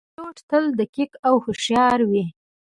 پیلوټ 0.15 0.37
تل 0.49 0.63
دقیق 0.79 1.11
او 1.27 1.35
هوښیار 1.45 1.99
وي. 2.09 2.25